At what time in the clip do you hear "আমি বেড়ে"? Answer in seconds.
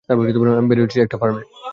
0.09-0.83